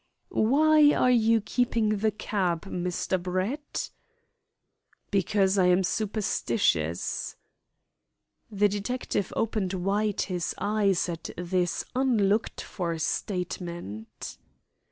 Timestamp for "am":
5.67-5.83